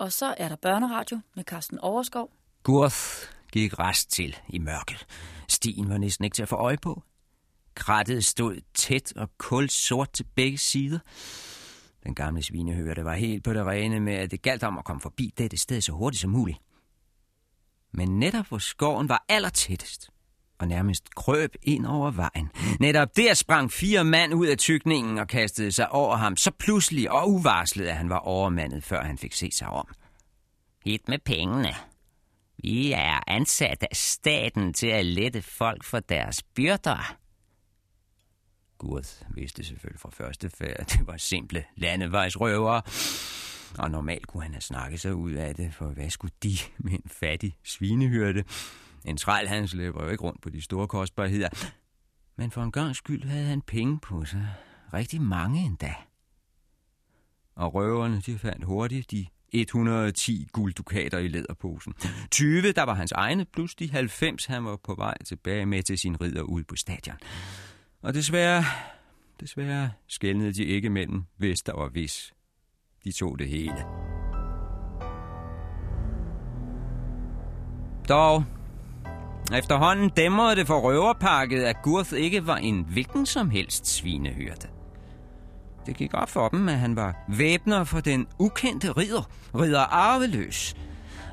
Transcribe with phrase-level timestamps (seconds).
[0.00, 2.30] Og så er der børneradio med Carsten Overskov.
[2.62, 5.06] Gurth gik rest til i mørket.
[5.48, 7.02] Stien var næsten ikke til at få øje på.
[7.74, 10.98] Krattet stod tæt og kul sort til begge sider.
[12.04, 15.00] Den gamle svinehørte var helt på det rene med, at det galt om at komme
[15.00, 16.58] forbi dette sted så hurtigt som muligt.
[17.92, 20.10] Men netop hvor skoven var allertættest,
[20.60, 22.50] og nærmest krøb ind over vejen.
[22.80, 27.10] Netop der sprang fire mand ud af tykningen og kastede sig over ham, så pludselig
[27.10, 29.88] og uvarslet, at han var overmandet, før han fik set sig om.
[30.84, 31.74] Hit med pengene.
[32.62, 37.16] Vi er ansat af staten til at lette folk for deres byrder.
[38.78, 42.82] Gurth vidste selvfølgelig fra første færd, at det var simple landevejsrøvere.
[43.78, 46.92] Og normalt kunne han have snakket sig ud af det, for hvad skulle de med
[46.92, 48.44] en fattig svinehyrde?
[49.04, 51.48] En træl, han slæber jo ikke rundt på de store kostbarheder.
[52.36, 54.48] Men for en gang skyld havde han penge på sig.
[54.92, 55.94] Rigtig mange endda.
[57.54, 61.94] Og røverne, de fandt hurtigt de 110 gulddukater i læderposen.
[62.30, 65.98] 20, der var hans egne, plus de 90, han var på vej tilbage med til
[65.98, 67.16] sin ridder ude på stadion.
[68.02, 68.64] Og desværre,
[69.40, 72.32] desværre skældnede de ikke mellem, hvis der var vis.
[73.04, 73.84] De tog det hele.
[78.08, 78.44] Dog,
[79.54, 84.68] efterhånden dæmrede det for røverpakket, at Gurth ikke var en hvilken som helst svinehyrte.
[85.86, 90.74] Det gik op for dem, at han var væbner for den ukendte ridder, ridder Arveløs.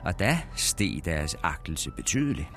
[0.05, 2.47] Og da steg deres agtelse betydeligt.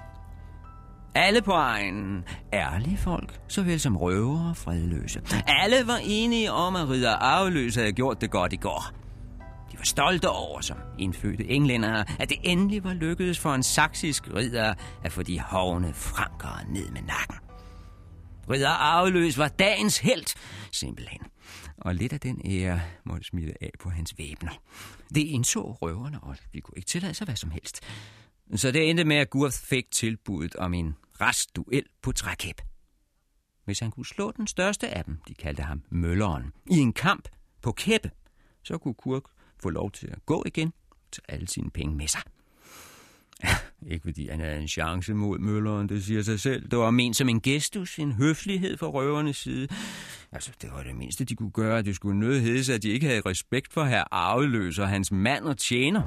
[1.15, 5.23] Alle på egen, ærlige folk, såvel som røvere og fredløse.
[5.47, 8.85] Alle var enige om, at ridder Arveløs havde gjort det godt i går.
[9.73, 14.35] De var stolte over, som indfødte englændere, at det endelig var lykkedes for en saksisk
[14.35, 17.37] ridder at få de hovne frankere ned med nakken.
[18.51, 20.37] Ridder Arveløs var dagens held,
[20.73, 21.21] simpelthen.
[21.77, 24.63] Og lidt af den ære måtte smide af på hans væbner.
[25.15, 27.81] Det indså røverne, og de kunne ikke tillade sig hvad som helst.
[28.55, 32.61] Så det endte med, at Gurth fik tilbuddet om en restduel på trækæb.
[33.65, 37.29] Hvis han kunne slå den største af dem, de kaldte ham Mølleren, i en kamp
[37.63, 38.11] på kæppe,
[38.63, 39.23] så kunne Kurk
[39.63, 40.73] få lov til at gå igen
[41.13, 42.23] til alle sine penge med sig.
[43.91, 46.69] Ikke fordi han havde en chance mod Mølleren, det siger sig selv.
[46.69, 49.69] Det var ment som en gestus, en høflighed fra røvernes side.
[50.33, 53.07] Altså, det var det mindste, de kunne gøre, at det skulle nødhede at de ikke
[53.07, 56.03] havde respekt for herr Arveløs og hans mand og tjener.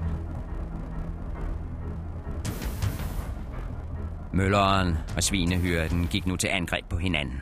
[4.34, 7.42] Mølleren og svinehyrden gik nu til angreb på hinanden.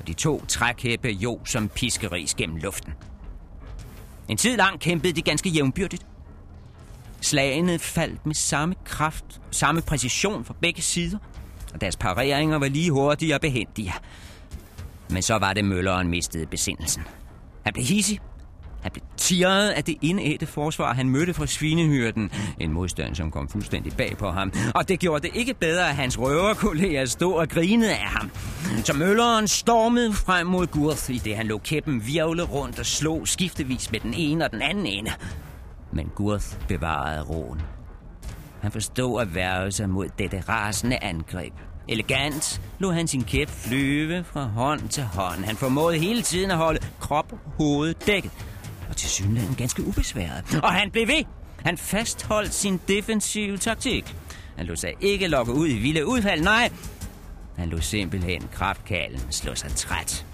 [0.00, 2.92] Og de to trækæppe jo som piskeris gennem luften.
[4.32, 6.06] En tid lang kæmpede de ganske jævnbyrdigt.
[7.20, 11.18] Slagene faldt med samme kraft, samme præcision fra begge sider,
[11.74, 13.94] og deres pareringer var lige hurtige og behendige.
[15.10, 17.02] Men så var det Mølleren mistede besindelsen.
[17.64, 18.20] Han blev hissig,
[18.82, 22.30] han blev tirret af det indædte forsvar, han mødte fra svinehyrden.
[22.60, 24.52] En modstand, som kom fuldstændig bag på ham.
[24.74, 28.30] Og det gjorde det ikke bedre, at hans røverkolleger stod og grinede af ham.
[28.84, 33.28] Så mølleren stormede frem mod Gurth, i det han lå kæppen virvle rundt og slog
[33.28, 35.10] skiftevis med den ene og den anden ende.
[35.92, 37.60] Men Gurth bevarede roen.
[38.62, 41.52] Han forstod at værve sig mod dette rasende angreb.
[41.88, 45.44] Elegant lå han sin kæp flyve fra hånd til hånd.
[45.44, 48.30] Han formåede hele tiden at holde krop og hoved dækket
[48.92, 50.60] og til synligheden ganske ubesværet.
[50.62, 51.24] Og han blev ved.
[51.64, 54.16] Han fastholdt sin defensive taktik.
[54.56, 56.72] Han lod sig ikke lokke ud i vilde udfald, nej.
[57.56, 60.26] Han lod simpelthen kraftkallen slå sig træt.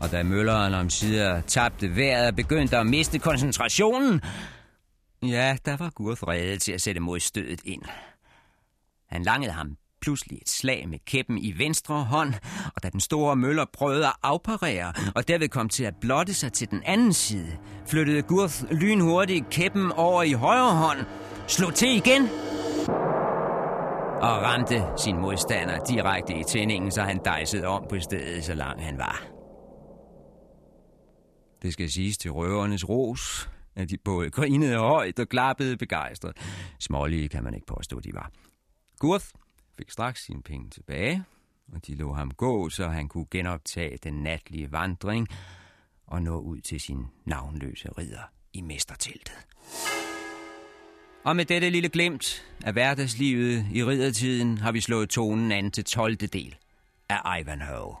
[0.00, 4.20] Og da mølleren om sider tabte vejret og begyndte at miste koncentrationen,
[5.22, 7.82] ja, der var Gurth reddet til at sætte modstødet ind.
[9.08, 12.34] Han langede ham pludselig et slag med kæppen i venstre hånd,
[12.74, 16.52] og da den store møller prøvede at afparere, og derved kom til at blotte sig
[16.52, 20.98] til den anden side, flyttede Gurth lynhurtigt kæppen over i højre hånd,
[21.46, 22.22] slog til igen,
[24.22, 28.84] og ramte sin modstander direkte i tændingen, så han dejsede om på stedet, så lang
[28.84, 29.22] han var.
[31.62, 36.36] Det skal siges til røvernes ros, at de både grinede højt og klappede begejstret.
[36.80, 38.30] Smålige kan man ikke påstå, de var.
[38.98, 39.26] Gurth
[39.78, 41.24] fik straks sine penge tilbage,
[41.72, 45.28] og de lå ham gå, så han kunne genoptage den natlige vandring
[46.06, 48.22] og nå ud til sin navnløse ridder
[48.52, 49.46] i mesterteltet.
[51.24, 55.84] Og med dette lille glemt af hverdagslivet i riddertiden har vi slået tonen an til
[55.84, 56.16] 12.
[56.16, 56.56] del
[57.08, 57.96] af Ivanhoe.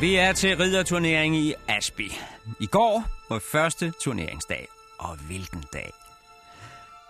[0.00, 2.12] Vi er til ridderturnering i Asby.
[2.60, 4.68] I går var første turneringsdag.
[4.98, 5.90] Og hvilken dag.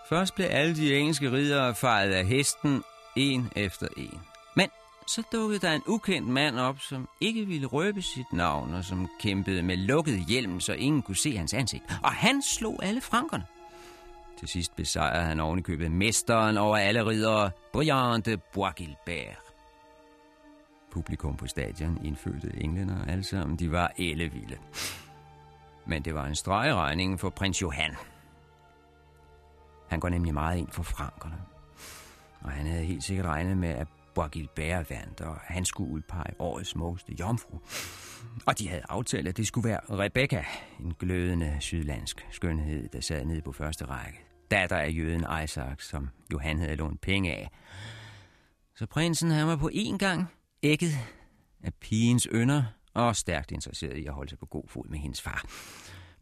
[0.09, 2.83] Først blev alle de engelske ridere fejret af hesten,
[3.15, 4.19] en efter en.
[4.55, 4.69] Men
[5.07, 9.09] så dukkede der en ukendt mand op, som ikke ville røbe sit navn, og som
[9.21, 11.83] kæmpede med lukket hjelm, så ingen kunne se hans ansigt.
[12.03, 13.45] Og han slog alle frankerne.
[14.39, 19.50] Til sidst besejrede han ovenikøbet mesteren over alle ridere, Brian de Boisgilbert.
[20.91, 24.57] Publikum på stadion, indfødte englænder, alle sammen, de var ellevilde.
[25.85, 27.95] Men det var en streg i regningen for prins Johan.
[29.89, 31.35] Han går nemlig meget ind for frankerne.
[32.41, 34.29] Og han havde helt sikkert regnet med, at Bois
[34.89, 37.57] vandt, og han skulle udpege årets smukkeste jomfru.
[38.45, 40.45] Og de havde aftalt, at det skulle være Rebecca,
[40.79, 44.19] en glødende sydlandsk skønhed, der sad nede på første række.
[44.51, 47.49] Datter af jøden Isaac, som Johan havde lånt penge af.
[48.75, 50.27] Så prinsen han var på en gang
[50.63, 50.91] ægget
[51.63, 52.63] af pigens ynder
[52.93, 55.45] og stærkt interesseret i at holde sig på god fod med hendes far.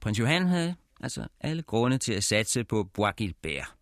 [0.02, 3.74] Prins Johan havde altså alle grunde til at satse på Bois Gilbert.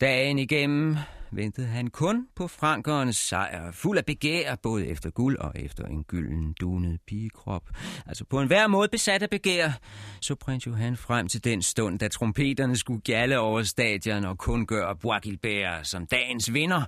[0.00, 0.96] Dagen igennem
[1.30, 6.04] ventede han kun på frankernes sejr, fuld af begær, både efter guld og efter en
[6.04, 7.70] gylden, dunet pigekrop.
[8.06, 9.70] Altså på en hver måde besat af begær,
[10.20, 14.66] så prins Johan frem til den stund, da trompeterne skulle gjalle over stadion og kun
[14.66, 16.82] gøre Bois Gilbert som dagens vinder.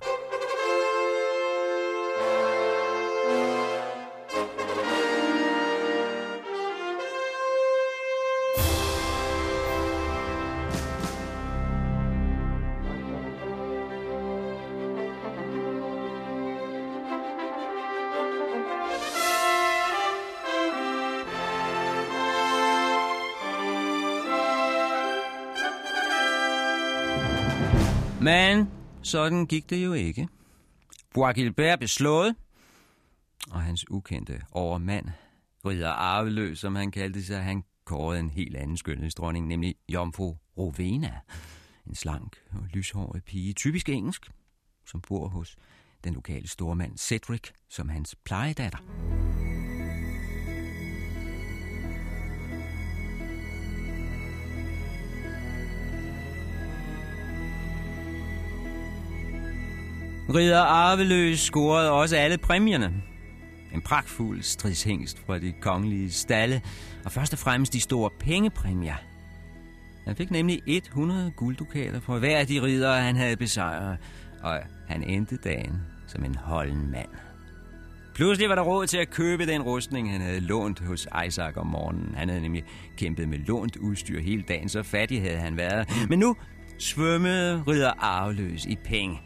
[28.25, 30.27] Men sådan gik det jo ikke.
[31.13, 32.35] Bois Gilbert blev slået,
[33.51, 35.05] og hans ukendte overmand,
[35.65, 41.19] ridder arveløs, som han kaldte sig, han kårede en helt anden skønhedsdronning, nemlig Jomfru Rovena.
[41.87, 44.31] En slank og lyshåret pige, typisk engelsk,
[44.85, 45.55] som bor hos
[46.03, 48.77] den lokale stormand Cedric som hans plejedatter.
[60.33, 62.93] Ridder Arveløs scorede også alle præmierne.
[63.73, 66.61] En pragtfuld stridshængst fra de kongelige stalle,
[67.05, 68.95] og først og fremmest de store pengepræmier.
[70.07, 73.97] Han fik nemlig 100 gulddukater for hver af de ridere, han havde besejret,
[74.43, 77.09] og han endte dagen som en holden mand.
[78.15, 81.67] Pludselig var der råd til at købe den rustning, han havde lånt hos Isaac om
[81.67, 82.15] morgenen.
[82.15, 82.63] Han havde nemlig
[82.97, 85.89] kæmpet med lånt udstyr hele dagen, så fattig havde han været.
[86.09, 86.35] Men nu
[86.79, 89.19] svømmede ridder arveløs i penge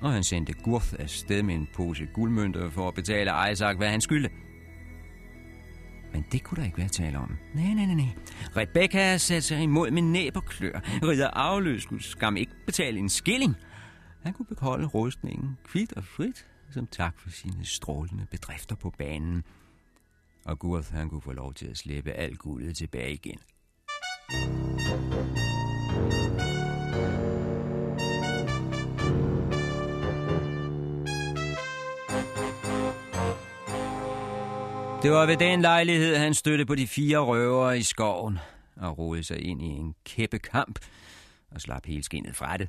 [0.00, 4.00] og han sendte Gurf afsted med en pose guldmønter for at betale Isaac, hvad han
[4.00, 4.30] skyldte.
[6.12, 7.36] Men det kunne der ikke være tale om.
[7.54, 8.08] Nej, nej, nej, nej.
[8.56, 10.80] Rebecca satte sig imod med næb og klør.
[11.02, 13.54] Ridder afløs skulle skam ikke betale en skilling.
[14.22, 19.44] Han kunne beholde rustningen kvidt og frit, som tak for sine strålende bedrifter på banen.
[20.44, 23.38] Og Gurth, han kunne få lov til at slippe alt guldet tilbage igen.
[35.06, 38.38] Det var ved den lejlighed, han støtte på de fire røvere i skoven
[38.76, 40.78] og rodede sig ind i en kæppe kamp
[41.50, 42.68] og slap hele skinnet fra det.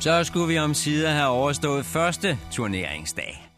[0.00, 3.50] Så skulle vi om sider have overstået første turneringsdag.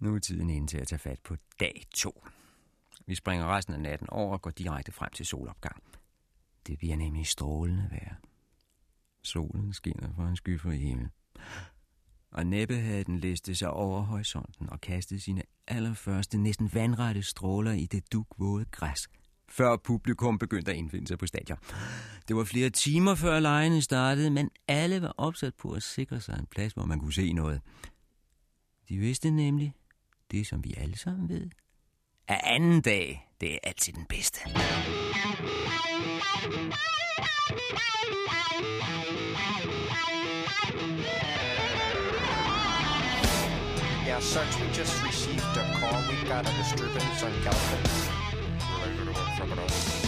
[0.00, 2.24] Nu er tiden inde til at tage fat på dag 2.
[3.06, 5.82] Vi springer resten af natten over og går direkte frem til solopgang.
[6.66, 8.14] Det bliver nemlig strålende vejr.
[9.22, 11.08] Solen skinner fra en skyfri himmel.
[12.30, 17.72] Og næppe havde den listet sig over horisonten og kastet sine allerførste, næsten vandrette stråler
[17.72, 19.08] i det dugvåde græs,
[19.48, 21.58] før publikum begyndte at indfinde sig på stadion.
[22.28, 26.38] Det var flere timer før lejene startede, men alle var opsat på at sikre sig
[26.38, 27.60] en plads, hvor man kunne se noget.
[28.88, 29.74] De vidste nemlig
[30.30, 31.50] det, som vi alle sammen ved–
[32.28, 34.40] af anden dag, det er altid den bedste.
[44.06, 46.02] Yeah, search we just received a call.
[46.08, 47.82] We got a disturbance on Galvin.
[48.80, 50.03] Related to a criminal.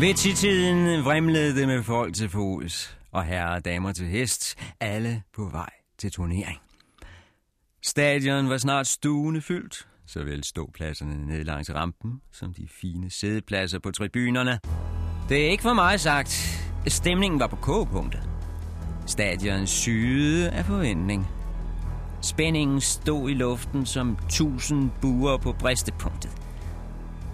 [0.00, 5.22] Ved titiden vrimlede det med folk til fods, og herrer og damer til hest, alle
[5.34, 6.58] på vej til turnering.
[7.82, 13.90] Stadion var snart stuende fyldt, såvel ståpladserne ned langs rampen, som de fine sædepladser på
[13.90, 14.58] tribunerne.
[15.28, 16.60] Det er ikke for meget sagt.
[16.86, 18.22] Stemningen var på kogepunktet.
[19.06, 21.26] Stadion syede af forventning.
[22.22, 26.30] Spændingen stod i luften som tusind buer på bristepunktet.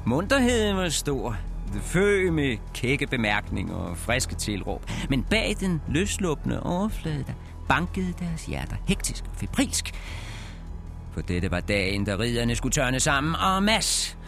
[0.06, 1.36] Munterheden var stor.
[1.76, 4.90] Det fø med kække bemærkninger og friske tilråb.
[5.10, 7.32] Men bag den løslåbne overflade, der
[7.68, 9.94] bankede deres hjerter hektisk og febrilsk.
[11.12, 14.18] For dette var dagen, da riderne skulle tørne sammen og mass.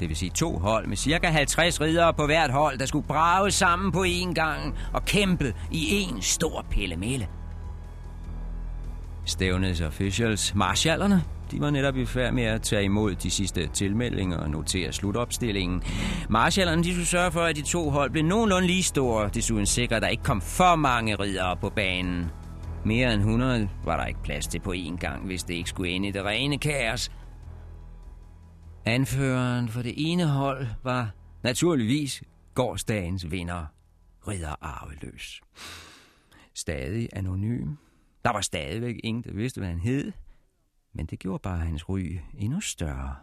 [0.00, 3.50] Det vil sige to hold med cirka 50 ridere på hvert hold, der skulle brage
[3.50, 7.28] sammen på én gang og kæmpe i en stor pillemæle.
[9.24, 14.36] Stævnets officials, marshallerne, de var netop i færd med at tage imod de sidste tilmeldinger
[14.36, 15.82] og notere slutopstillingen.
[16.28, 19.96] Marshallerne de skulle sørge for, at de to hold blev nogenlunde lige store, desuden sikre,
[19.96, 22.30] at der ikke kom for mange ridere på banen.
[22.84, 25.90] Mere end 100 var der ikke plads til på én gang, hvis det ikke skulle
[25.90, 27.10] ende i det rene kaos.
[28.84, 31.10] Anføreren for det ene hold var
[31.42, 32.22] naturligvis
[32.54, 33.64] gårdsdagens vinder,
[34.28, 35.40] Ridder Arveløs.
[36.54, 37.68] Stadig anonym.
[38.24, 40.12] Der var stadigvæk ingen, der vidste, hvad han hed,
[40.94, 43.14] men det gjorde bare hans ry endnu større.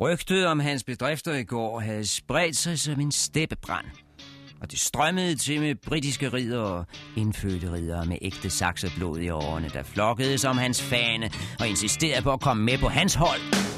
[0.00, 3.86] Rygtet om hans bedrifter i går havde spredt sig som en steppebrand.
[4.60, 9.68] Og det strømmede til med britiske ridere og indfødte ridere med ægte sakserblod i årene,
[9.68, 13.73] der flokkede som hans fane og insisterede på at komme med på hans hold.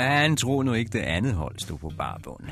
[0.00, 2.44] Men tro troede nu ikke, det andet hold stod på barbund.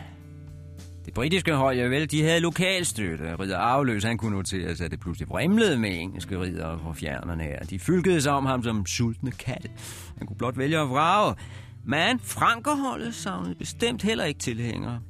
[1.04, 3.36] Det britiske hold, ja vel, de havde lokalstøtte.
[3.40, 7.42] Ridder Afløs, han kunne notere sig, at det pludselig vrimlede med engelske ridere fra fjernerne
[7.42, 7.58] her.
[7.58, 9.68] De fylkede sig om ham som sultne katte.
[10.18, 11.34] Han kunne blot vælge at vrage.
[11.84, 15.00] Men Frankerholdet savnede bestemt heller ikke tilhængere.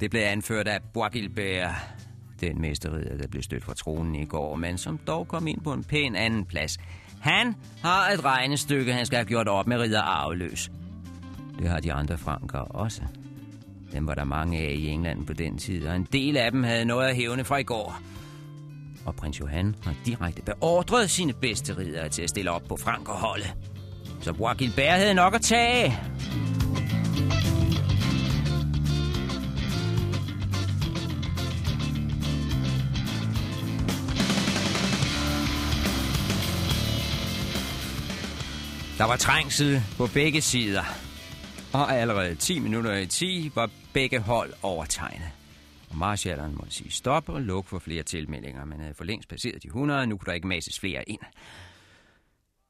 [0.00, 1.70] Det blev anført af Boisgilbert,
[2.40, 5.72] den mesterridder, der blev stødt fra tronen i går, men som dog kom ind på
[5.72, 6.78] en pæn anden plads.
[7.20, 10.70] Han har et regnestykke, han skal have gjort op med ridder Arveløs.
[11.60, 13.02] Det har de andre franker også.
[13.92, 16.62] Dem var der mange af i England på den tid, og en del af dem
[16.62, 18.00] havde noget at hævne fra i går.
[19.04, 23.54] Og prins Johan har direkte beordret sine bedste ridere til at stille op på frankerholdet.
[24.20, 25.98] Så Bois Gilbert havde nok at tage.
[38.98, 41.09] Der var trængsel på begge sider.
[41.72, 45.30] Og allerede 10 minutter i 10 var begge hold overtegnet.
[45.90, 48.64] Og marshalleren måtte sige stop og lukke for flere tilmeldinger.
[48.64, 51.20] Man havde øh, for længst passeret de 100, nu kunne der ikke masses flere ind.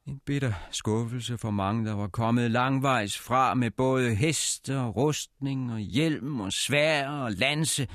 [0.06, 5.72] En bitter skuffelse for mange, der var kommet langvejs fra med både heste og rustning
[5.72, 7.88] og hjelm og svær og lanse,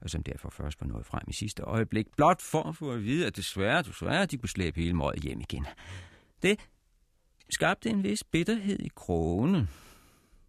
[0.00, 3.04] og som derfor først var nået frem i sidste øjeblik, blot for at få at
[3.04, 5.66] vide, at desværre, desværre, de kunne slæbe hele møget hjem igen.
[6.42, 6.60] Det
[7.50, 9.68] skabte en vis bitterhed i krogene.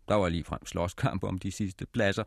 [0.08, 2.24] Der var lige frem slåskamp om de sidste pladser.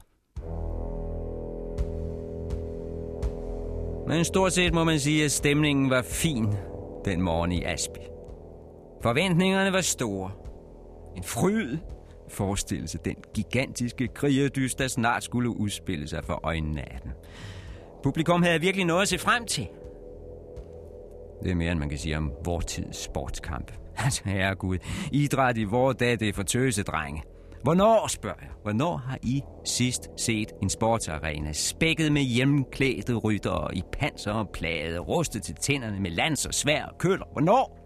[4.08, 6.54] Men stort set må man sige, at stemningen var fin
[7.04, 7.98] den morgen i Asby.
[9.02, 10.30] Forventningerne var store.
[11.16, 11.78] En fryd
[12.28, 17.10] forestillelse den gigantiske krigerdyst, der snart skulle udspille sig for øjnene af den.
[18.02, 19.68] Publikum havde virkelig noget at se frem til.
[21.42, 23.72] Det er mere, end man kan sige om vortids sportskamp.
[23.96, 24.78] Altså, herregud,
[25.12, 27.22] idræt i vores dag, det er for tøse drenge.
[27.64, 33.82] Hvornår, spørger jeg, hvornår har I sidst set en sportsarena spækket med hjemklædte ryttere i
[33.92, 37.24] panser og plade, rustet til tænderne med lands og svær og køller?
[37.32, 37.78] Hvornår?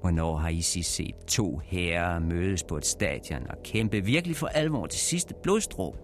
[0.00, 4.46] Hvornår har I sidst set to herrer mødes på et stadion og kæmpe virkelig for
[4.46, 5.96] alvor til sidste blodstrå?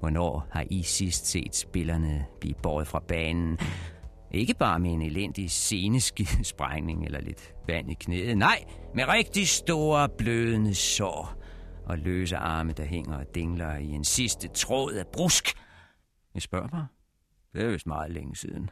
[0.00, 3.58] Hvornår har I sidst set spillerne blive båret fra banen?
[4.36, 8.38] Ikke bare med en elendig seneskidesprængning eller lidt vand i knæet.
[8.38, 11.42] Nej, med rigtig store blødende sår
[11.86, 15.54] og løse arme, der hænger og dingler i en sidste tråd af brusk.
[16.34, 16.86] Jeg spørger bare.
[17.52, 18.70] Det er vist meget længe siden.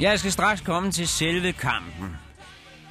[0.00, 2.16] Jeg skal straks komme til selve kampen.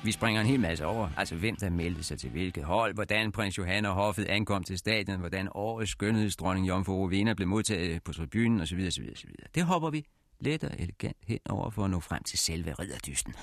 [0.03, 1.09] Vi springer en hel masse over.
[1.17, 4.77] Altså, hvem der meldte sig til hvilket hold, hvordan prins Johan og hoffet ankom til
[4.77, 8.85] stadion, hvordan årets skønhedsdronning Jomfru Rovena blev modtaget på tribunen osv.
[8.87, 9.29] osv., osv.
[9.55, 10.05] Det hopper vi
[10.39, 13.33] let og elegant hen over for at nå frem til selve ridderdysten.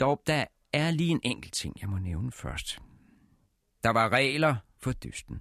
[0.00, 2.78] Dog, der er lige en enkelt ting, jeg må nævne først.
[3.84, 5.40] Der var regler for dysten.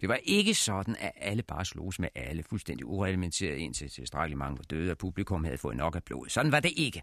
[0.00, 4.58] Det var ikke sådan, at alle bare slogs med alle, fuldstændig ureglementeret indtil tilstrækkeligt mange
[4.58, 6.32] var døde, og publikum havde fået nok af blodet.
[6.32, 7.02] Sådan var det ikke.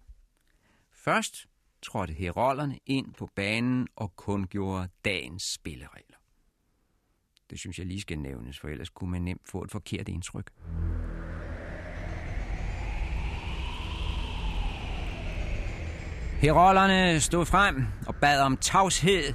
[0.92, 1.48] Først
[1.82, 6.18] trådte herollerne ind på banen og kun gjorde dagens spilleregler.
[7.50, 10.52] Det synes jeg lige skal nævnes, for ellers kunne man nemt få et forkert indtryk.
[16.42, 19.34] Herollerne stod frem og bad om tavshed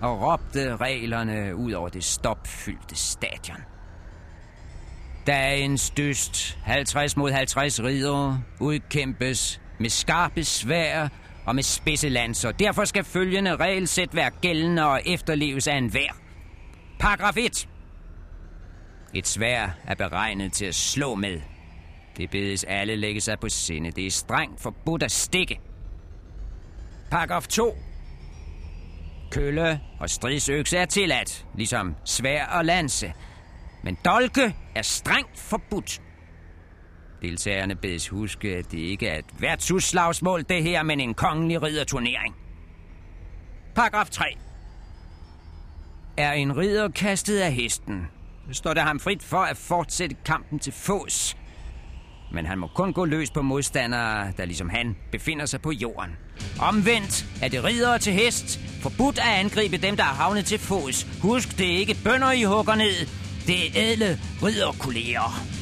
[0.00, 3.56] og råbte reglerne ud over det stopfyldte stadion.
[5.26, 11.08] Dagens dyst, 50 mod 50 ridere, udkæmpes med skarpe svær
[11.46, 12.52] og med spidse lanser.
[12.52, 16.12] Derfor skal følgende regelsæt være gældende og efterleves af enhver.
[16.98, 17.68] Paragraf 1.
[19.14, 21.40] Et svær er beregnet til at slå med.
[22.16, 23.90] Det bedes alle lægge sig på sinde.
[23.90, 25.60] Det er strengt forbudt at stikke.
[27.10, 27.76] Paragraf 2.
[29.30, 33.12] Kølle og stridsøkse er tilladt, ligesom svær og lanse.
[33.82, 36.02] Men dolke er strengt forbudt.
[37.22, 42.34] Deltagerne bedes huske, at det ikke er et værtshusslagsmål, det her, men en kongelig ridderturnering.
[43.74, 44.24] Paragraf 3.
[46.16, 48.06] Er en ridder kastet af hesten,
[48.52, 51.36] står det ham frit for at fortsætte kampen til fås,
[52.32, 56.10] men han må kun gå løs på modstandere, der ligesom han befinder sig på jorden.
[56.60, 58.60] Omvendt er det ridere til hest.
[58.82, 61.06] Forbudt at angribe dem, der er havnet til fods.
[61.22, 63.06] Husk, det er ikke bønder, I hugger ned.
[63.46, 65.59] Det er ædle ridderkolleger.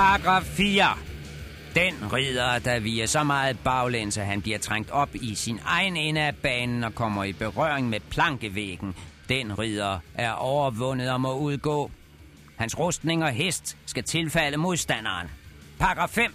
[0.00, 0.98] Paragraf 4.
[1.74, 5.96] Den ridder, der viger så meget baglæns, at han bliver trængt op i sin egen
[5.96, 8.94] ende af banen og kommer i berøring med plankevæggen.
[9.28, 11.90] Den ridder er overvundet og må udgå.
[12.56, 15.28] Hans rustning og hest skal tilfalde modstanderen.
[15.78, 16.34] Paragraf 5.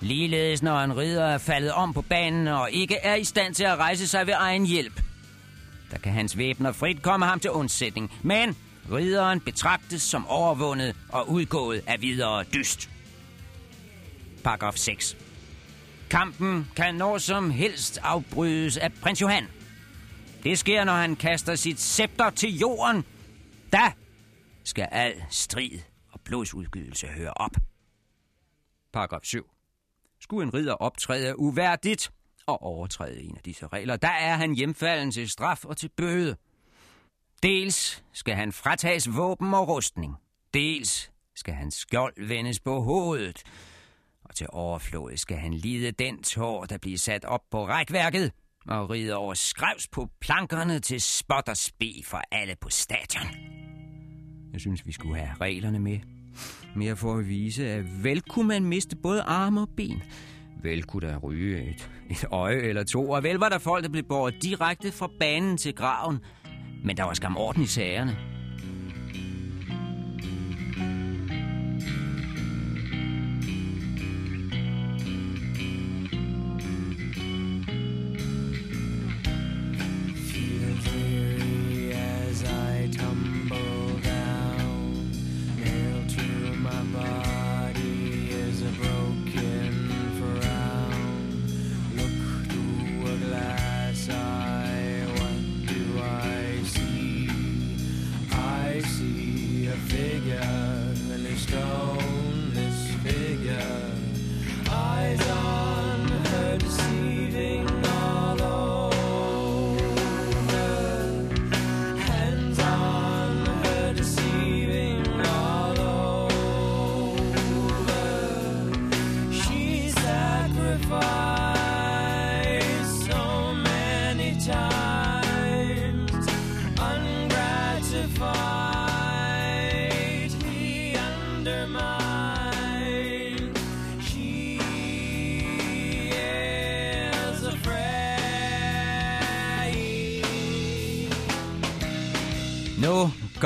[0.00, 3.64] Ligeledes når en ridder er faldet om på banen og ikke er i stand til
[3.64, 5.00] at rejse sig ved egen hjælp.
[5.90, 8.56] Der kan hans væbner frit komme ham til undsætning, men
[8.92, 12.90] ridderen betragtes som overvundet og udgået af videre dyst.
[14.44, 15.16] Paragraf 6.
[16.10, 19.48] Kampen kan når som helst afbrydes af prins Johan.
[20.42, 23.04] Det sker, når han kaster sit scepter til jorden.
[23.72, 23.92] Da
[24.64, 25.78] skal al strid
[26.12, 27.56] og blodsudgydelse høre op.
[28.92, 29.50] Paragraf 7.
[30.20, 32.12] Skulle en ridder optræde uværdigt
[32.46, 36.36] og overtræde en af disse regler, der er han hjemfalden til straf og til bøde.
[37.44, 40.14] Dels skal han fratages våben og rustning.
[40.54, 43.42] Dels skal hans skjold vendes på hovedet.
[44.24, 48.32] Og til overflod skal han lide den tår, der bliver sat op på rækværket
[48.68, 53.26] og ride over skrevs på plankerne til spot og spe for alle på stadion.
[54.52, 55.98] Jeg synes, vi skulle have reglerne med.
[56.76, 60.02] Mere for at vise, at vel kunne man miste både arme og ben.
[60.62, 63.90] Vel kunne der ryge et, et øje eller to, og vel var der folk, der
[63.90, 66.18] blev båret direkte fra banen til graven.
[66.84, 68.33] Men der var skam orden i sagerne.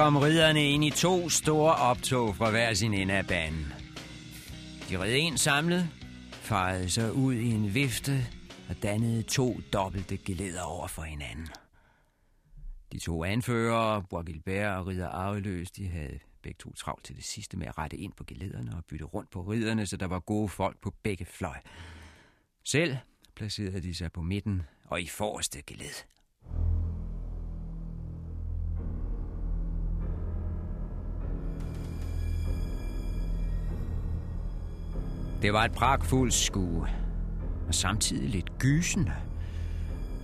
[0.08, 3.72] Kom ridderne ind i to store optog fra hver sin ende af banen.
[4.90, 5.88] De red en samlet,
[6.32, 8.26] fejede sig ud i en vifte
[8.68, 11.48] og dannede to dobbelte geleder over for hinanden.
[12.92, 17.56] De to anførere, Bois og Ridder Arveløs, de havde begge to travlt til det sidste
[17.56, 20.48] med at rette ind på gelederne og bytte rundt på ridderne, så der var gode
[20.48, 21.56] folk på begge fløj.
[22.64, 22.96] Selv
[23.36, 26.04] placerede de sig på midten og i forreste geled.
[35.42, 36.88] Det var et pragtfuldt skue,
[37.68, 39.12] og samtidig lidt gysende.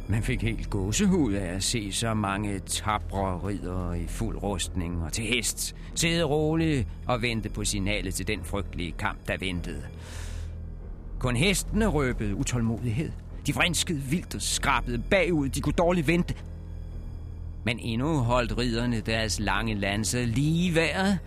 [0.08, 5.12] Man fik helt gåsehud af at se så mange tabre ridere i fuld rustning og
[5.12, 9.82] til hest, sidde roligt og vente på signalet til den frygtelige kamp, der ventede.
[11.18, 13.12] Kun hestene røbede utålmodighed.
[13.46, 15.48] De vrinskede vildt og skrabede bagud.
[15.48, 16.34] De kunne dårligt vente.
[17.64, 21.18] Men endnu holdt riderne deres lange lanser lige i vejret,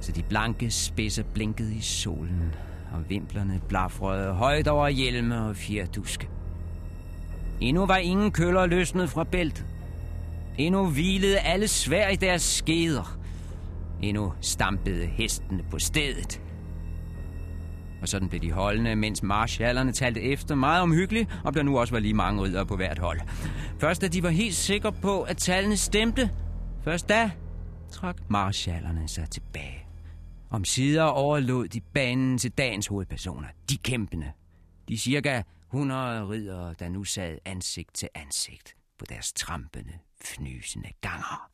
[0.00, 2.54] så de blanke spidser blinkede i solen,
[2.94, 6.28] og vimplerne blafrede højt over hjelme og fjerduske.
[7.60, 9.66] Endnu var ingen køller løsnet fra bæltet.
[10.58, 13.18] Endnu hvilede alle svær i deres skeder.
[14.02, 16.40] Endnu stampede hestene på stedet.
[18.02, 21.94] Og sådan blev de holdende, mens marschallerne talte efter meget omhyggeligt, om der nu også
[21.94, 23.20] var lige mange ridere på hvert hold.
[23.80, 26.30] Først da de var helt sikre på, at tallene stemte,
[26.84, 27.30] først da
[27.90, 29.83] trak marschallerne sig tilbage.
[30.54, 34.32] Om sider overlod de banen til dagens hovedpersoner, de kæmpende.
[34.88, 39.92] De cirka 100 ridere, der nu sad ansigt til ansigt på deres trampende,
[40.24, 41.50] fnysende ganger.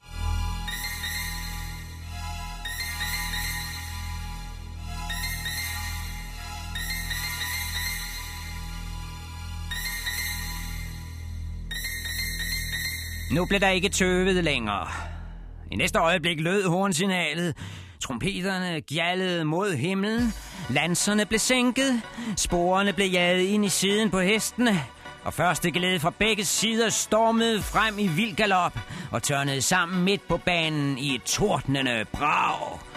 [13.34, 14.86] Nu blev der ikke tøvet længere.
[15.72, 17.56] I næste øjeblik lød hornsignalet.
[18.00, 20.34] Trompeterne gjaldede mod himlen.
[20.70, 22.02] Lanserne blev sænket.
[22.36, 24.80] Sporene blev jaget ind i siden på hestene.
[25.24, 28.78] Og første glæde fra begge sider stormede frem i vild galop
[29.10, 32.89] og tørnede sammen midt på banen i et tordnende brag.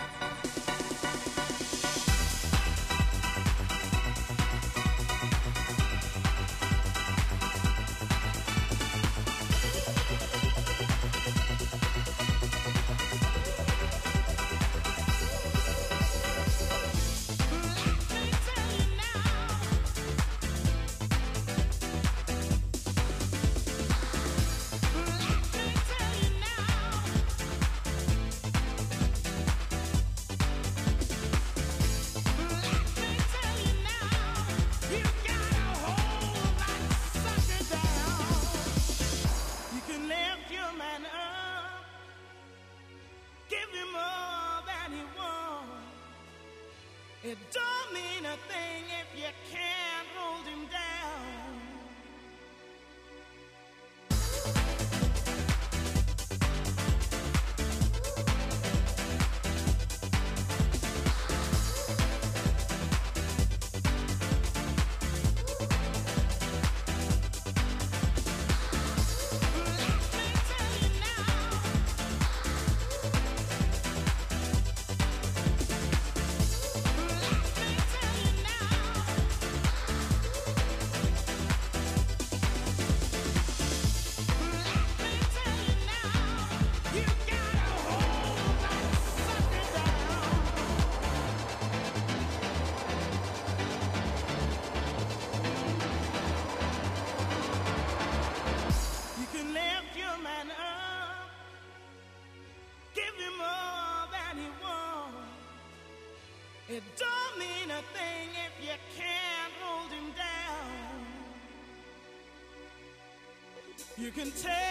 [114.15, 114.62] Can take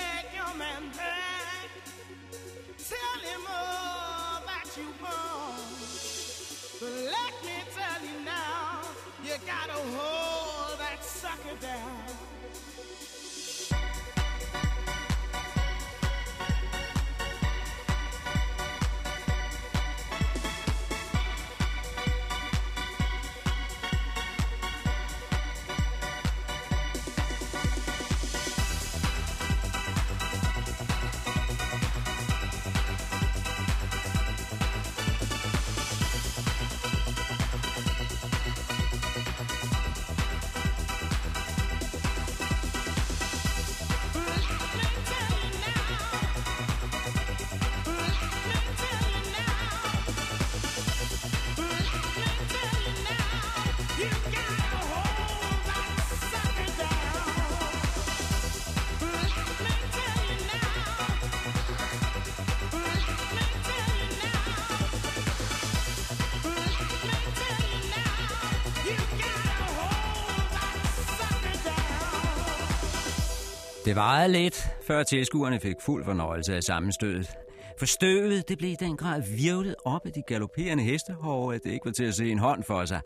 [73.85, 77.31] Det varede lidt, før tilskuerne fik fuld fornøjelse af sammenstødet.
[77.79, 81.71] For støvet, det blev i den grad virvlet op af de galopperende hestehår, at det
[81.71, 83.01] ikke var til at se en hånd for sig.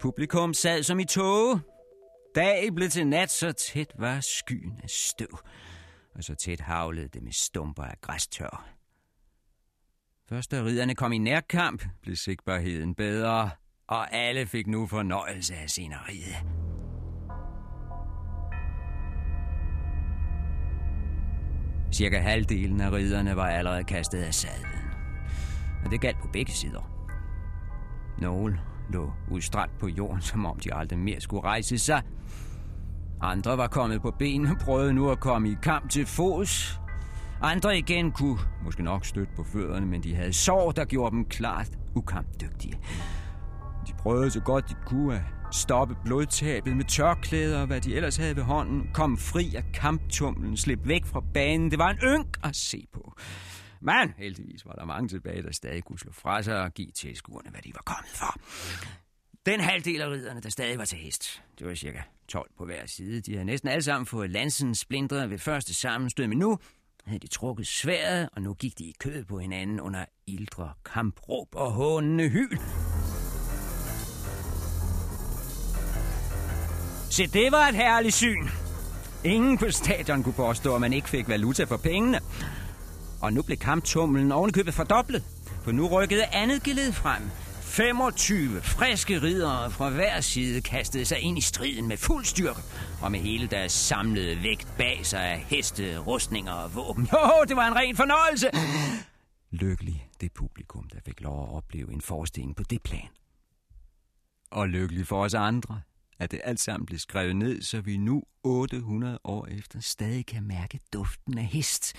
[0.00, 1.60] Publikum sad som i tåge.
[2.34, 5.38] Dag blev til nat, så tæt var skyen af støv.
[6.14, 8.68] Og så tæt havlede det med stumper af græstør.
[10.28, 13.50] Først da ridderne kom i nærkamp, blev sigtbarheden bedre,
[13.88, 16.63] og alle fik nu fornøjelse af sceneriet.
[21.94, 24.80] Cirka halvdelen af ridderne var allerede kastet af sadlen.
[25.84, 26.90] Og det galt på begge sider.
[28.18, 32.02] Nogle lå udstrakt på jorden, som om de aldrig mere skulle rejse sig.
[33.20, 36.80] Andre var kommet på ben og prøvede nu at komme i kamp til fods.
[37.42, 41.24] Andre igen kunne måske nok støtte på fødderne, men de havde sår, der gjorde dem
[41.24, 42.78] klart ukampdygtige.
[43.86, 45.22] De prøvede så godt de kunne at
[45.54, 50.56] stoppe blodtabet med tørklæder og hvad de ellers havde ved hånden, kom fri af kamptumlen,
[50.56, 51.70] slip væk fra banen.
[51.70, 53.12] Det var en ynk at se på.
[53.80, 57.50] Men heldigvis var der mange tilbage, der stadig kunne slå fra sig og give tilskuerne,
[57.50, 58.40] hvad de var kommet for.
[59.46, 62.86] Den halvdel af ridderne, der stadig var til hest, det var cirka 12 på hver
[62.86, 63.20] side.
[63.20, 66.58] De havde næsten alle sammen fået lansen splindret ved første sammenstød, men nu
[67.04, 71.48] havde de trukket sværet, og nu gik de i kød på hinanden under ildre kampråb
[71.52, 72.58] og hånende hyl.
[77.14, 78.48] Se, det var et herligt syn.
[79.24, 82.20] Ingen på stadion kunne påstå, at man ikke fik valuta for pengene.
[83.22, 85.24] Og nu blev kamptumlen ovenikøbet fordoblet,
[85.64, 87.22] for nu rykkede andet geled frem.
[87.60, 92.60] 25 friske ridere fra hver side kastede sig ind i striden med fuld styrke,
[93.02, 97.08] og med hele deres samlede vægt bag sig af heste, rustninger og våben.
[97.12, 98.50] Jo, det var en ren fornøjelse!
[99.50, 103.08] Lykkelig det publikum, der fik lov at opleve en forestilling på det plan.
[104.50, 105.80] Og lykkelig for os andre,
[106.18, 110.42] at det alt sammen blev skrevet ned, så vi nu 800 år efter stadig kan
[110.42, 111.92] mærke duften af hest,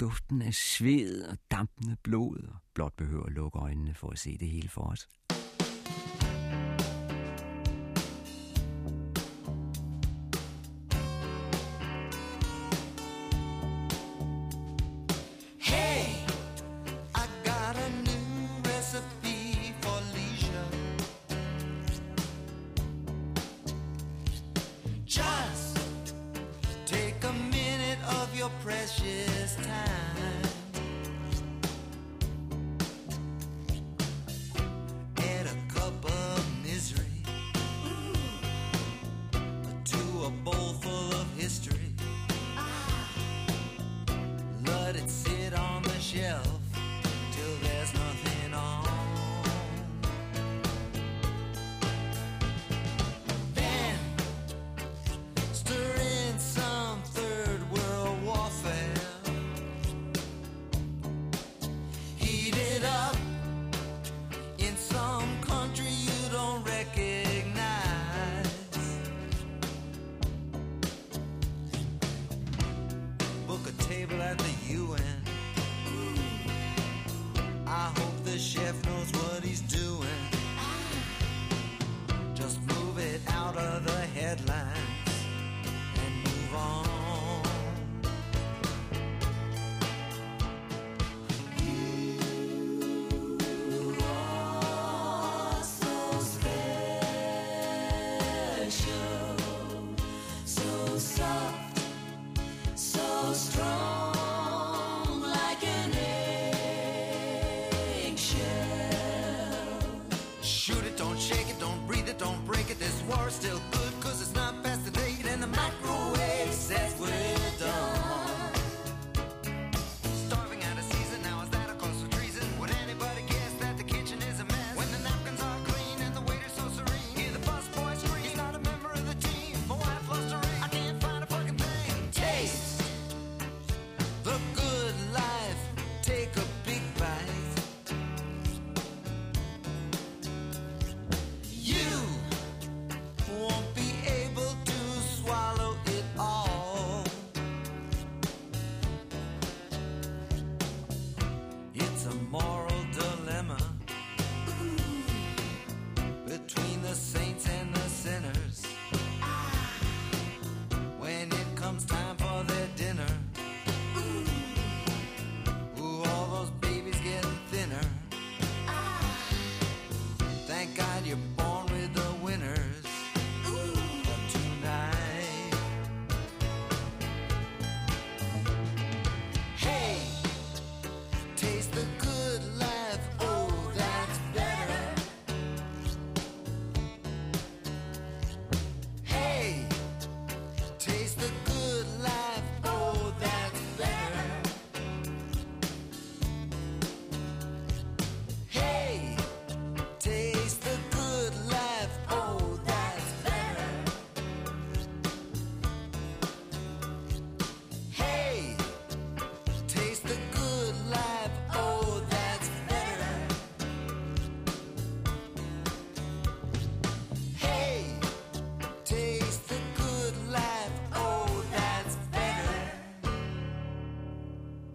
[0.00, 4.38] duften af sved og dampende blod, og blot behøver at lukke øjnene for at se
[4.38, 5.08] det hele for os.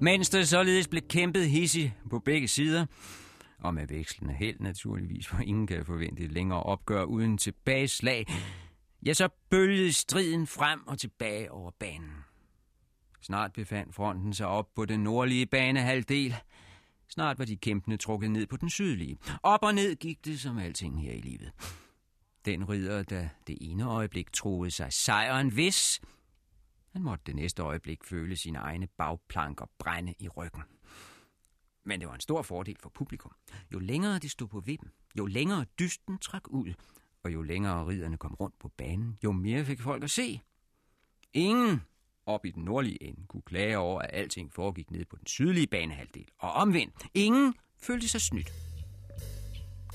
[0.02, 2.86] Mens der således blev kæmpet hissigt på begge sider,
[3.60, 8.26] og med vekslende held naturligvis, for ingen kan forvente et længere opgør uden tilbageslag,
[9.06, 12.12] ja, så bølgede striden frem og tilbage over banen.
[13.22, 16.36] Snart befandt fronten sig op på den nordlige banehalvdel.
[17.10, 19.18] Snart var de kæmpende trukket ned på den sydlige.
[19.44, 21.52] Op og ned gik det som alting her i livet.
[22.46, 26.02] Den ridder, der det ene øjeblik troede sig sejren vis,
[26.94, 30.64] han måtte det næste øjeblik føle sine egne bagplanker brænde i ryggen.
[31.84, 33.32] Men det var en stor fordel for publikum.
[33.74, 36.74] Jo længere de stod på vippen, jo længere dysten trak ud,
[37.24, 40.42] og jo længere ridderne kom rundt på banen, jo mere fik folk at se.
[41.34, 41.82] Ingen
[42.26, 45.68] op i den nordlige ende kunne klage over, at alting foregik ned på den sydlige
[45.68, 47.06] banehalvdel, og omvendt.
[47.14, 48.52] Ingen følte sig snydt.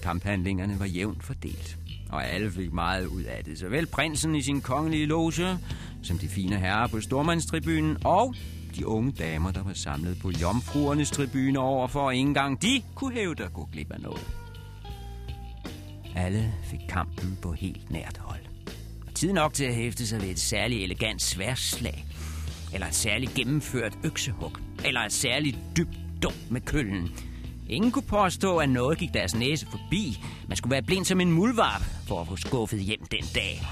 [0.03, 1.79] Kamphandlingerne var jævnt fordelt,
[2.15, 3.59] og alle fik meget ud af det.
[3.59, 5.59] Såvel prinsen i sin kongelige loge,
[6.03, 8.35] som de fine herrer på stormandstribunen, og
[8.77, 13.15] de unge damer, der var samlet på jomfruernes tribune overfor, og ikke engang de kunne
[13.15, 14.27] hæve der gå glip af noget.
[16.17, 18.41] Alle fik kampen på helt nært hold.
[19.07, 22.07] Og tid nok til at hæfte sig ved et særligt elegant sværslag,
[22.75, 24.53] eller et særligt gennemført øksehug,
[24.85, 27.11] eller et særligt dybt dum med køllen.
[27.69, 30.25] Ingen kunne påstå, at noget gik deres næse forbi.
[30.49, 33.63] Man skulle være blind som en muldvarp for at få skuffet hjem den dag.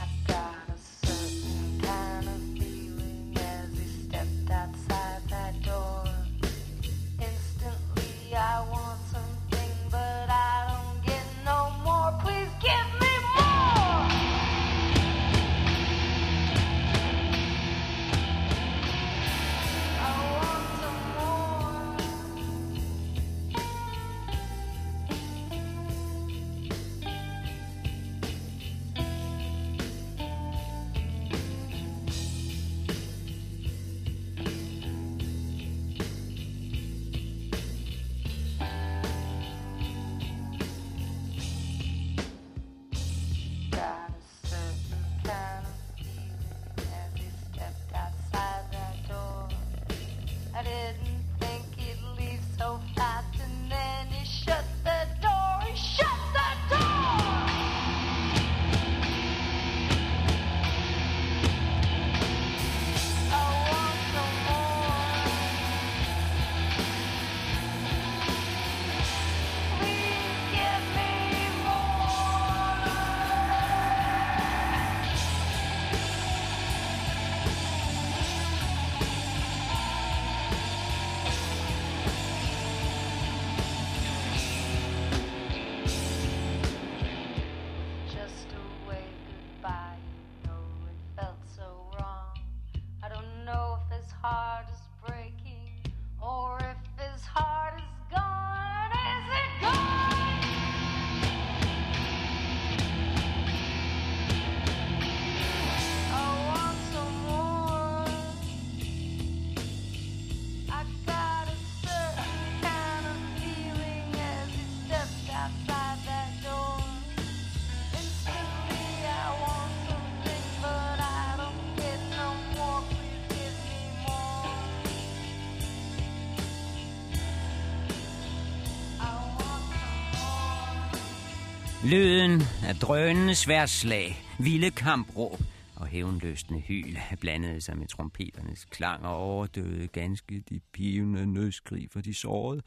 [131.85, 135.41] Lyden af drønende sværdslag, vilde kampråb
[135.77, 142.01] og hævnløsende hyl blandede sig med trompeternes klang og overdøde ganske de pivende nødskrig fra
[142.01, 142.63] de sårede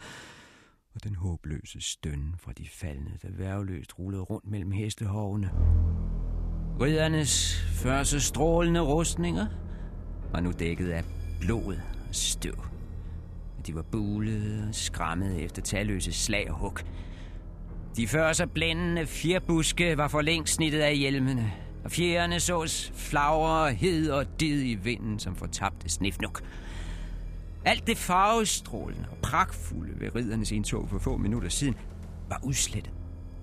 [0.96, 5.52] og den håbløse støn fra de faldende, der værveløst rullede rundt mellem hestehovene.
[6.82, 9.48] Riddernes første strålende rustninger
[10.32, 11.04] var nu dækket af
[11.42, 11.76] blod
[12.10, 12.66] og støv.
[13.68, 16.80] De var bulede og skræmmede efter talløse slag og hug.
[17.98, 23.74] De før så blændende fjerbuske var for længst snittet af hjelmene, og fjerne sås flagre,
[23.74, 26.42] hed og did i vinden, som fortabte snifnuk.
[27.66, 31.76] Alt det farvestrålende og pragtfulde ved riddernes indtog for få minutter siden
[32.30, 32.94] var udslettet.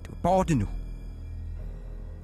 [0.02, 0.66] Det var borte nu.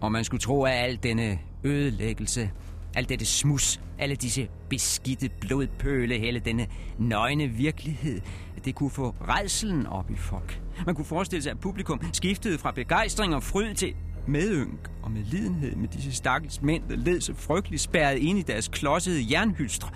[0.00, 2.50] Og man skulle tro, at al denne ødelæggelse,
[2.98, 6.66] alt dette smus, alle disse beskidte blodpøle, hele denne
[6.98, 8.20] nøgne virkelighed,
[8.64, 10.60] det kunne få redselen op i folk.
[10.86, 13.94] Man kunne forestille sig, at publikum skiftede fra begejstring og fryd til
[14.26, 18.42] medynk og med lidenhed med disse stakkels mænd, der led så frygteligt spærret ind i
[18.42, 19.88] deres klodsede jernhylstre.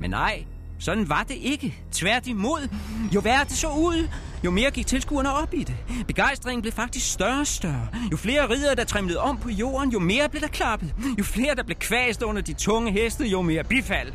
[0.00, 0.44] Men nej,
[0.80, 1.78] sådan var det ikke.
[1.92, 2.68] Tværtimod.
[3.14, 4.08] Jo værre det så ud,
[4.44, 5.76] jo mere gik tilskuerne op i det.
[6.06, 7.88] Begejstringen blev faktisk større og større.
[8.12, 10.94] Jo flere ridere, der trimlede om på jorden, jo mere blev der klappet.
[11.18, 14.12] Jo flere, der blev kvæst under de tunge heste, jo mere bifald.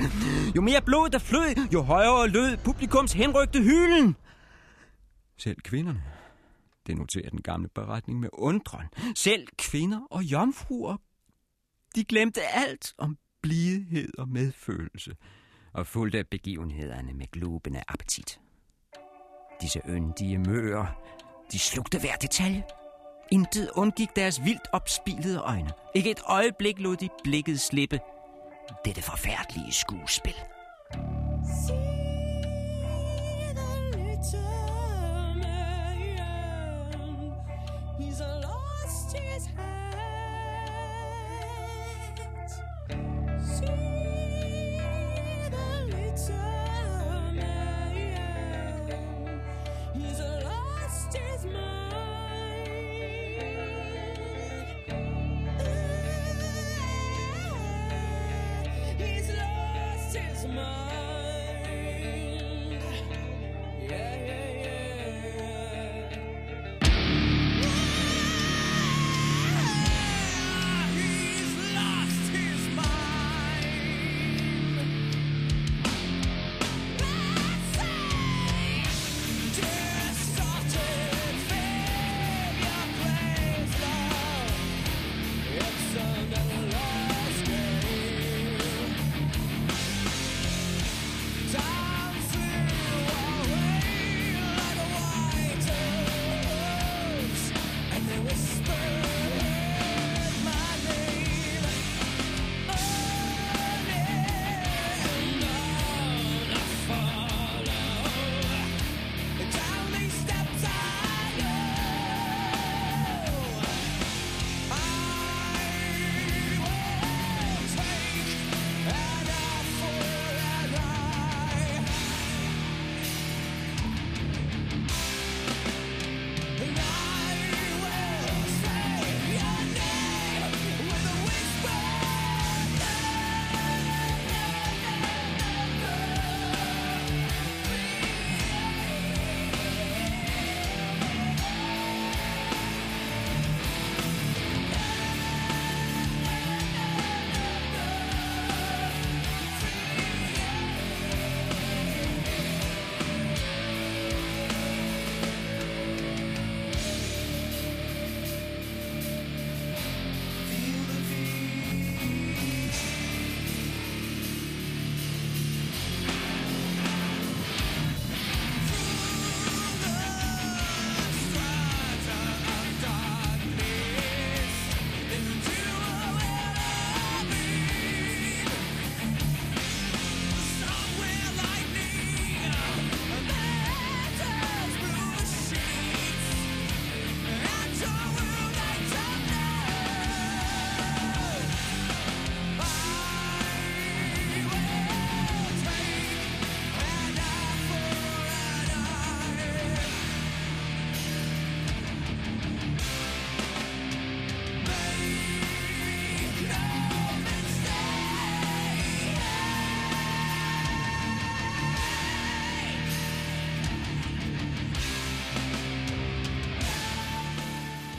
[0.55, 4.16] Jo mere blod, der flød, jo højere lød publikums henrygte hylden.
[5.38, 6.03] Selv kvinderne,
[6.88, 8.88] det noterer den gamle beretning med undren.
[9.16, 10.97] Selv kvinder og jomfruer,
[11.95, 15.16] de glemte alt om blidhed og medfølelse
[15.76, 18.39] og fulgte begivenhederne med glubende appetit.
[19.61, 20.86] Disse yndige møer,
[21.51, 22.63] de slugte hver detalje.
[23.32, 25.69] Intet undgik deres vildt opspilede øjne.
[25.95, 27.99] Ikke et øjeblik lod de blikket slippe.
[28.86, 30.36] Dette forfærdelige skuespil.
[30.93, 31.84] He's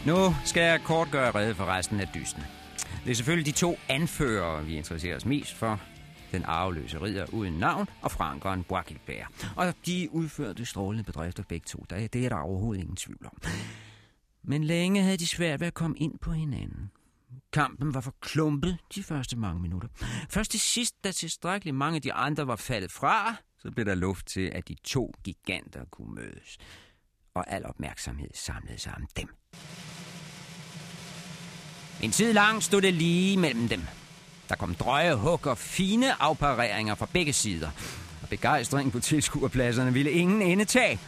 [0.07, 2.43] Nu skal jeg kort gøre rede for resten af dysten.
[3.05, 5.81] Det er selvfølgelig de to anfører, vi interesserer os mest for.
[6.33, 9.53] Den arveløse ridder uden navn og frankeren Boakilbert.
[9.57, 11.85] Og de udførte strålende bedrifter begge to.
[11.91, 13.39] Det det er der overhovedet ingen tvivl om.
[14.43, 16.91] Men længe havde de svært ved at komme ind på hinanden.
[17.53, 19.89] Kampen var for klumpet de første mange minutter.
[20.31, 23.95] Først til sidst, da tilstrækkeligt mange af de andre var faldet fra, så blev der
[23.95, 26.59] luft til, at de to giganter kunne mødes.
[27.35, 29.29] Og al opmærksomhed samlede sig om dem.
[32.03, 33.82] En tid lang stod det lige mellem dem.
[34.49, 37.70] Der kom drøje hug og fine afpareringer fra begge sider.
[38.22, 40.99] Og begejstringen på tilskuerpladserne ville ingen ende tage.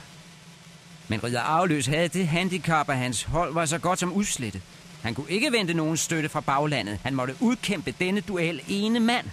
[1.08, 4.62] Men Ridder Afløs havde det handicap, at hans hold var så godt som udslettet.
[5.02, 6.98] Han kunne ikke vente nogen støtte fra baglandet.
[7.02, 9.26] Han måtte udkæmpe denne duel ene mand.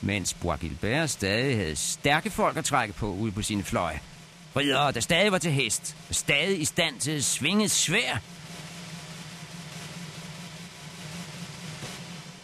[0.00, 4.00] Mens Bois stadig havde stærke folk at trække på ude på sine fløje.
[4.56, 8.18] Ridere, der stadig var til hest, og stadig i stand til at svinge svær.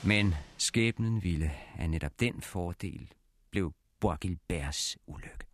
[0.07, 3.09] Men skæbnen ville, at netop den fordel
[3.51, 5.47] blev Borgilberts ulykke.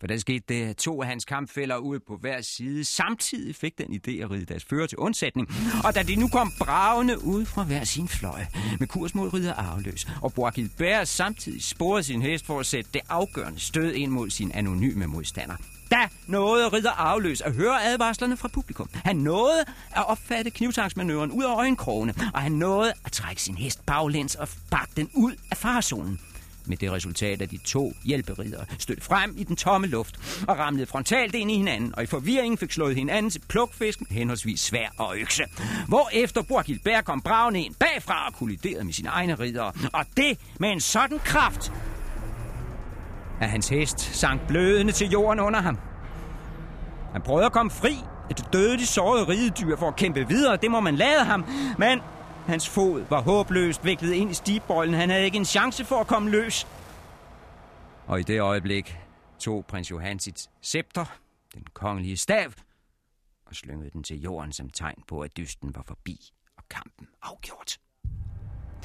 [0.00, 3.78] For der skete det, at to af hans kampfælder ude på hver side samtidig fik
[3.78, 5.48] den idé at ride deres fører til undsætning.
[5.84, 8.40] Og da de nu kom bravende ud fra hver sin fløj
[8.78, 13.02] med kurs mod ridder Arveløs, og Borgilbert samtidig sporede sin hest for at sætte det
[13.08, 15.56] afgørende stød ind mod sin anonyme modstander.
[15.90, 18.88] Da nåede ridder afløs at høre advarslerne fra publikum.
[18.94, 19.64] Han nåede
[19.96, 24.48] at opfatte knivtaksmanøvren ud af øjenkrogene, og han nåede at trække sin hest baglæns og
[24.70, 26.20] bakke den ud af farzonen.
[26.68, 30.86] med det resultat, at de to hjælperidere stødte frem i den tomme luft og ramlede
[30.86, 34.88] frontalt ind i hinanden, og i forvirringen fik slået hinanden til plukfisk med henholdsvis svær
[34.98, 35.44] og økse.
[35.88, 40.70] Hvorefter Borgilbert kom bravende ind bagfra og kolliderede med sine egne ridere, og det med
[40.70, 41.72] en sådan kraft,
[43.40, 45.78] at hans hest sank blødende til jorden under ham.
[47.12, 47.98] Han prøvede at komme fri
[48.30, 51.44] af det døde de sårede ridedyr for at kæmpe videre, det må man lade ham,
[51.78, 52.00] men
[52.46, 54.94] Hans fod var håbløst viklet ind i stigbøjlen.
[54.94, 56.66] Han havde ikke en chance for at komme løs.
[58.06, 58.98] Og i det øjeblik
[59.38, 61.04] tog prins Johan sit scepter,
[61.54, 62.52] den kongelige stav,
[63.46, 67.78] og slyngede den til jorden som tegn på, at dysten var forbi og kampen afgjort.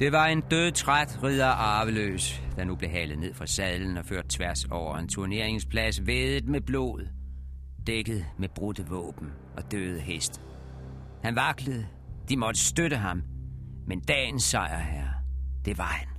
[0.02, 4.06] Det var en død træt ridder arveløs, der nu blev halet ned fra sadlen og
[4.06, 7.08] ført tværs over en turneringsplads vædet med blod,
[7.86, 10.40] dækket med brudte våben og døde hest.
[11.24, 11.86] Han vaklede,
[12.28, 13.22] de måtte støtte ham,
[13.86, 15.12] men dagens sejrherre,
[15.64, 16.11] det var han.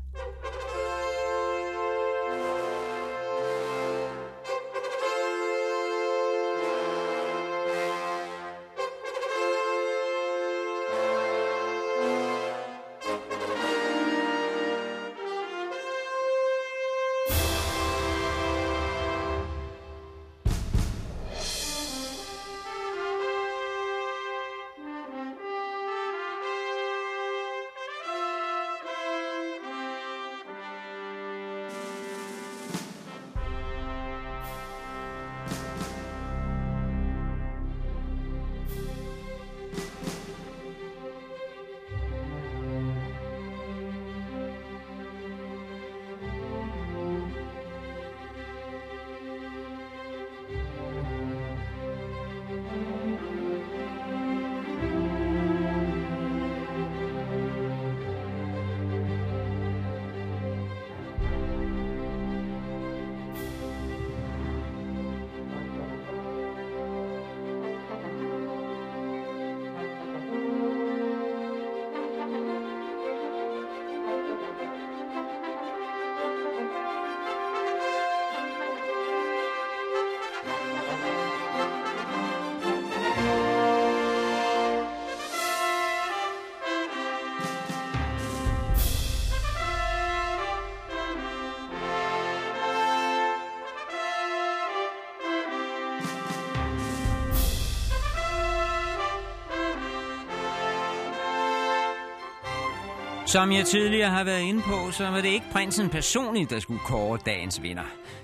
[103.34, 106.80] Som jeg tidligere har været inde på, så var det ikke prinsen personligt, der skulle
[106.80, 107.84] kåre dagens vinder.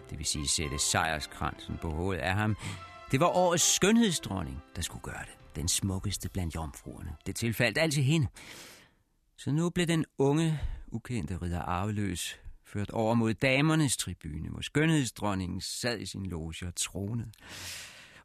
[0.09, 2.57] Det vil sige sætte sejrskransen på hovedet af ham.
[3.11, 5.55] Det var årets skønhedsdronning, der skulle gøre det.
[5.55, 7.15] Den smukkeste blandt jomfruerne.
[7.25, 8.27] Det tilfaldt altid hende.
[9.37, 15.61] Så nu blev den unge, ukendte ridder arveløs ført over mod damernes tribune, hvor skønhedsdronningen
[15.61, 17.31] sad i sin loge og tronede.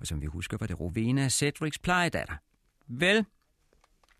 [0.00, 2.34] Og som vi husker, var det Rowena Cedrics plejedatter.
[2.86, 3.24] Vel,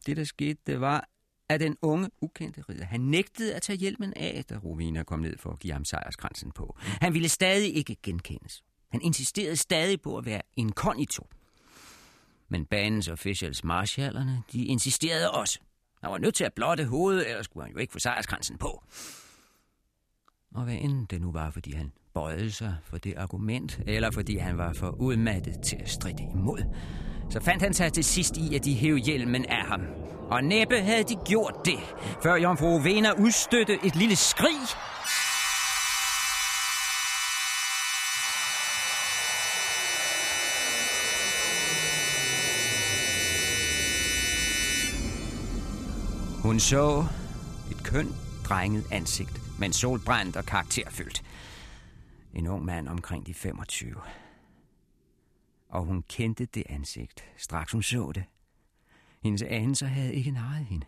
[0.07, 1.09] det der skete, det var,
[1.49, 5.38] af den unge, ukendte ridder, han nægtede at tage hjelmen af, da Rowena kom ned
[5.38, 6.76] for at give ham sejrskransen på.
[6.78, 8.62] Han ville stadig ikke genkendes.
[8.92, 11.26] Han insisterede stadig på at være inkognito.
[12.49, 15.59] Men banens officials marshallerne, de insisterede også.
[16.03, 18.82] Han var nødt til at blotte hovedet, ellers skulle han jo ikke få sejrskransen på.
[20.55, 24.36] Og hvad end det nu var, fordi han bøjede sig for det argument, eller fordi
[24.36, 26.62] han var for udmattet til at stride imod,
[27.31, 29.81] så fandt han sig til sidst i, at de hævde hjelmen af ham.
[30.31, 31.79] Og næppe havde de gjort det,
[32.22, 34.61] før jomfru Vena udstødte et lille skrig.
[46.43, 47.07] Hun så
[47.70, 48.14] et kønt,
[48.45, 51.22] drenget ansigt, men solbrændt og karakterfyldt.
[52.35, 53.95] En ung mand omkring de 25.
[55.75, 58.25] Og hun kendte det ansigt, straks hun så det.
[59.22, 60.87] Hendes anelser havde ikke narret hende.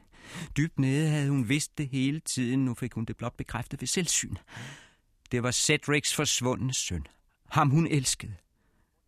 [0.56, 3.88] Dybt nede havde hun vidst det hele tiden, nu fik hun det blot bekræftet ved
[3.88, 4.36] selvsyn.
[5.32, 7.06] Det var Cedrics forsvundne søn.
[7.50, 8.34] Ham hun elskede.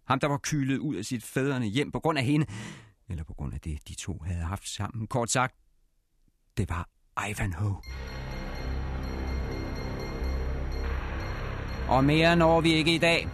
[0.05, 2.47] Ham, der var kylet ud af sit fædrene hjem på grund af hende.
[3.09, 5.07] Eller på grund af det, de to havde haft sammen.
[5.07, 5.55] Kort sagt,
[6.57, 6.89] det var
[7.29, 7.83] Ivanhoe.
[11.89, 13.29] Og mere når vi ikke i dag.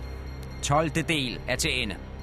[0.62, 0.90] 12.
[0.90, 2.13] del er til ende.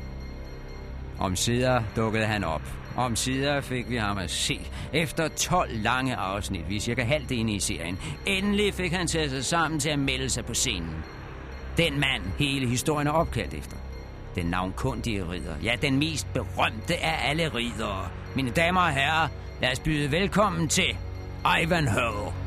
[1.22, 2.62] Om sider dukkede han op.
[2.96, 4.60] Om sider fik vi ham at se.
[4.94, 9.32] Efter 12 lange afsnit, vi er cirka halvt inde i serien, endelig fik han taget
[9.32, 11.04] sig sammen til at melde sig på scenen.
[11.78, 13.78] Den mand, hele historien er opkaldt efter.
[14.36, 15.56] Den navnkundige ridder.
[15.64, 18.08] Ja, den mest berømte af alle riddere.
[18.36, 19.28] Mine damer og herrer,
[19.62, 20.98] lad os byde velkommen til
[21.62, 22.41] Ivanhoe.